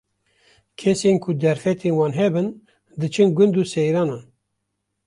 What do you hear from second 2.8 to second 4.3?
diçin gund û seyranan.